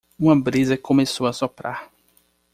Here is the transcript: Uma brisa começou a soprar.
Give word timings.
Uma 0.17 0.35
brisa 0.35 0.75
começou 0.75 1.27
a 1.27 1.31
soprar. 1.33 1.87